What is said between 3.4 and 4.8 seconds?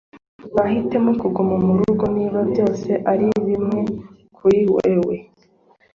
bimwe kuri